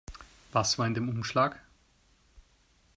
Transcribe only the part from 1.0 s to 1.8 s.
Umschlag?